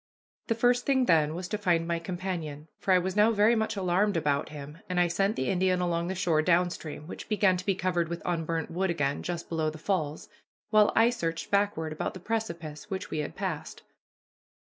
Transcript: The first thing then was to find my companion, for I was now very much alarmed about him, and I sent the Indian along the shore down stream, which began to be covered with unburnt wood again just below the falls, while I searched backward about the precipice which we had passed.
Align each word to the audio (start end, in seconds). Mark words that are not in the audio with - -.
The 0.47 0.55
first 0.55 0.87
thing 0.87 1.05
then 1.05 1.35
was 1.35 1.47
to 1.49 1.59
find 1.59 1.87
my 1.87 1.99
companion, 1.99 2.67
for 2.79 2.91
I 2.91 2.97
was 2.97 3.15
now 3.15 3.29
very 3.31 3.53
much 3.55 3.75
alarmed 3.75 4.17
about 4.17 4.49
him, 4.49 4.79
and 4.89 4.99
I 4.99 5.07
sent 5.07 5.35
the 5.35 5.47
Indian 5.49 5.79
along 5.79 6.07
the 6.07 6.15
shore 6.15 6.41
down 6.41 6.71
stream, 6.71 7.05
which 7.05 7.29
began 7.29 7.55
to 7.57 7.65
be 7.67 7.75
covered 7.75 8.07
with 8.09 8.23
unburnt 8.25 8.71
wood 8.71 8.89
again 8.89 9.21
just 9.21 9.47
below 9.47 9.69
the 9.69 9.77
falls, 9.77 10.27
while 10.71 10.91
I 10.95 11.11
searched 11.11 11.51
backward 11.51 11.93
about 11.93 12.15
the 12.15 12.19
precipice 12.19 12.89
which 12.89 13.11
we 13.11 13.19
had 13.19 13.35
passed. 13.35 13.83